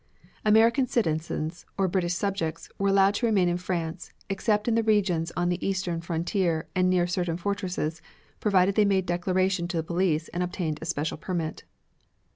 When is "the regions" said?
4.73-5.31